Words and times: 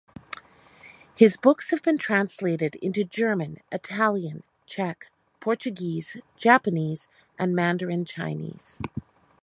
His 1.15 1.37
books 1.37 1.69
have 1.69 1.83
been 1.83 1.99
translated 1.99 2.73
into 2.77 3.03
German, 3.03 3.57
Italian, 3.71 4.41
Czech, 4.65 5.11
Portuguese, 5.39 6.17
Japanese 6.37 7.07
and 7.37 7.53
Mandarin 7.55 8.03
Chinese. 8.05 8.81